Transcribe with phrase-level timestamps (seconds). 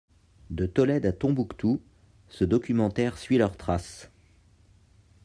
[0.49, 1.79] De Tolède à Tombouctou,
[2.27, 4.09] ce documentaire suit leurs traces.